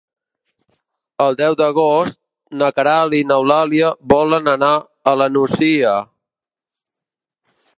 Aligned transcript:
El 1.25 1.35
deu 1.41 1.57
d'agost 1.59 2.17
na 2.61 2.69
Queralt 2.77 3.17
i 3.17 3.21
n'Eulàlia 3.33 3.91
volen 4.15 4.51
anar 4.55 4.73
a 5.13 5.15
la 5.23 5.29
Nucia. 5.37 5.93